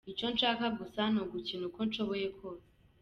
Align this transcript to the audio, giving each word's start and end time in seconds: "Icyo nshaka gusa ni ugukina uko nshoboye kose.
"Icyo 0.11 0.27
nshaka 0.33 0.65
gusa 0.79 1.01
ni 1.11 1.19
ugukina 1.23 1.63
uko 1.69 1.79
nshoboye 1.87 2.27
kose. 2.37 2.69